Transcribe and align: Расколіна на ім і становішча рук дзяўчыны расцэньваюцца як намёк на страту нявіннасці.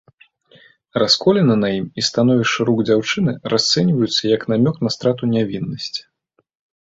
Расколіна 1.01 1.55
на 1.63 1.69
ім 1.79 1.83
і 2.01 2.05
становішча 2.09 2.65
рук 2.69 2.79
дзяўчыны 2.89 3.31
расцэньваюцца 3.53 4.23
як 4.35 4.41
намёк 4.53 4.75
на 4.87 4.95
страту 4.95 5.23
нявіннасці. 5.35 6.01